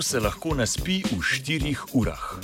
[0.00, 2.40] Kdo se lahko naspi v štirih urah?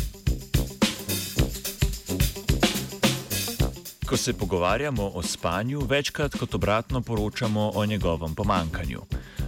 [4.05, 9.01] Ko se pogovarjamo o spanju, večkrat kot obratno poročamo o njegovem pomankanju.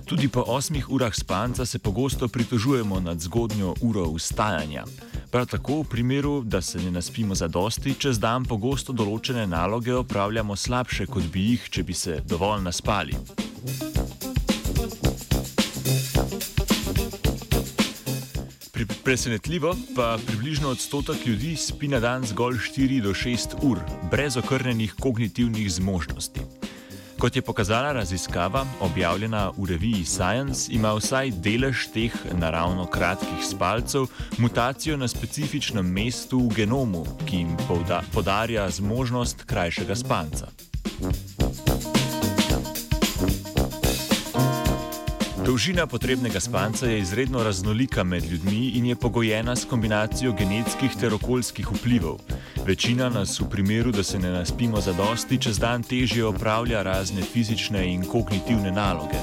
[0.04, 4.84] Tudi po osmih urah spanca se pogosto pritožujemo nad zgodnjo uro vstajanja.
[5.30, 9.92] Prav tako v primeru, da se ne naspimo za dosti, čez dan pogosto določene naloge
[9.94, 13.47] opravljamo slabše, kot bi jih, če bi se dovolj naspali.
[19.04, 23.78] Presenetljivo pa približno odstotek ljudi spi na dan zgolj 4 do 6 ur,
[24.10, 26.40] brez okrnjenih kognitivnih zmožnosti.
[27.18, 34.06] Kot je pokazala raziskava, objavljena v reviji Science, ima vsaj delež teh naravno kratkih spalcev
[34.38, 37.56] mutacijo na specifičnem mestu v genomu, ki jim
[38.14, 40.46] podarja zmožnost krajšega spanca.
[45.48, 51.14] Dolžina potrebnega spanca je izredno raznolika med ljudmi in je pogojena s kombinacijo genetskih ter
[51.14, 52.18] okoljskih vplivov.
[52.66, 57.22] Večina nas v primeru, da se ne naspimo za dosti, čez dan težje opravlja razne
[57.22, 59.16] fizične in kognitivne naloge.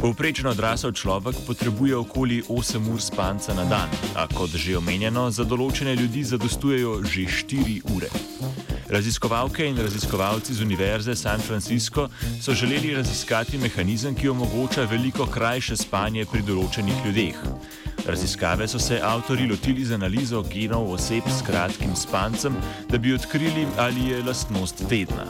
[0.00, 5.48] Povprečno odrasel človek potrebuje okoli 8 ur spanca na dan, a kot že omenjeno, za
[5.48, 8.12] določene ljudi zadostujejo že 4 ure.
[8.88, 12.08] Raziskovalke in raziskovalci z Univerze San Francisco
[12.40, 17.42] so želeli raziskati mehanizem, ki omogoča veliko krajše spanje pri določenih ljudeh.
[18.06, 22.56] Raziskave so se avtori lotili z analizo genov oseb s kratkim spancem,
[22.88, 25.28] da bi odkrili, ali je lastnost tedna.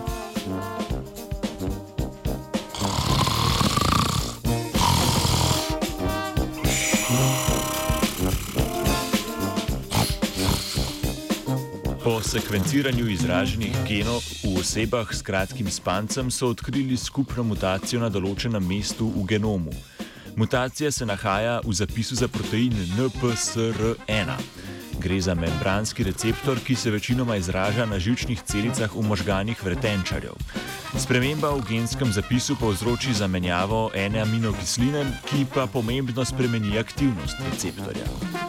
[12.08, 18.64] Po sekvenciranju izraženih genov v osebah s kratkim spancem so odkrili skupno mutacijo na določenem
[18.64, 19.74] mestu v genomu.
[20.32, 24.32] Mutacija se nahaja v zapisu za protein NPSR1.
[25.04, 30.32] Gre za membranski receptor, ki se večinoma izraža na žilčnih celicah v možganih vretenčarjev.
[30.96, 38.47] Sprememba v genskem zapisu povzroči zamenjavo ene aminokisline, ki pa pomembno spremeni aktivnost receptorja.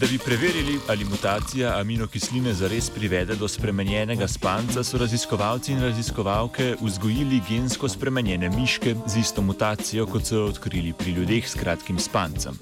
[0.00, 6.74] Da bi preverili, ali mutacija aminokisline zares privede do spremenjenega spanca, so raziskovalci in raziskovalke
[6.80, 12.58] vzgojili gensko spremenjene miške z isto mutacijo, kot so odkrili pri ljudeh s kratkim spancem.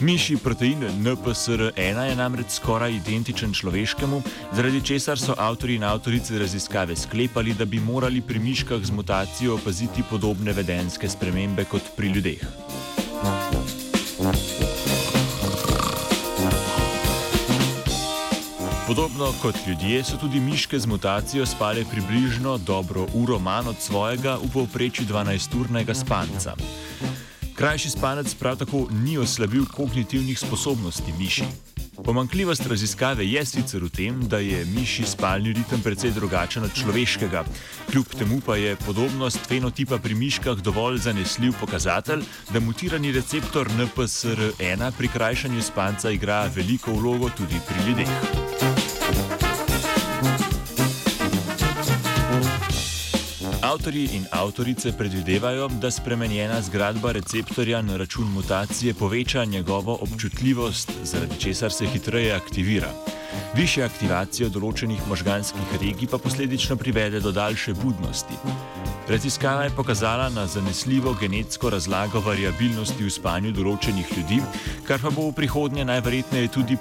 [0.00, 6.96] Miši protein NPSR1 je namreč skoraj identičen človeškemu, zaradi česar so avtori in avtorice raziskave
[6.96, 13.77] sklepali, da bi morali pri miškah z mutacijo opaziti podobne vedenske spremembe kot pri ljudeh.
[18.88, 24.38] Podobno kot ljudje so tudi miške z mutacijo spale približno dobro uro manj od svojega
[24.42, 26.54] v povprečju 12-urnega spanca.
[27.54, 31.44] Krajši spanec prav tako ni oslabil kognitivnih sposobnosti miši.
[32.04, 37.44] Pomankljivost raziskave je sicer v tem, da je miši spalni ritem precej drugačen od človeškega.
[37.90, 44.92] Kljub temu pa je podobnost fenotipa pri miškah dovolj zanesljiv pokazatelj, da mutirani receptor NPSR1
[44.98, 48.77] pri krajšanju spanca igra veliko vlogo tudi pri ljudeh.
[53.68, 61.40] Avtori in avtorice predvidevajo, da spremenjena zgradba receptorja na račun mutacije poveča njegovo občutljivost, zaradi
[61.40, 62.90] česar se hitreje aktivira.
[63.54, 68.34] Više aktivacije določenih možganskih regij pa posledično privede do daljše budnosti.
[69.08, 74.42] Raziskava je pokazala na zanesljivo genetsko razlago variabilnosti v spanju določenih ljudi,
[74.88, 76.76] kar pa bo v prihodnje najverjetneje tudi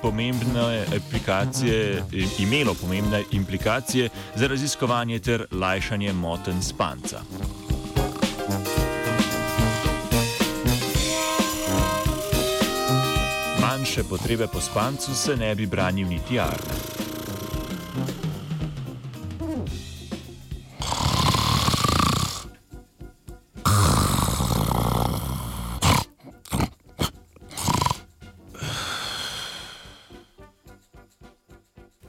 [2.40, 7.24] imelo pomembne implikacije za raziskovanje ter lajšanje moten spanca.
[13.77, 16.57] Manjše potrebe po spancu se ne bi branil niti Arne.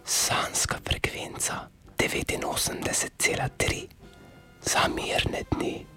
[0.04, 1.68] sanska frekvenca
[1.98, 3.86] 89,3
[4.62, 5.88] za mir.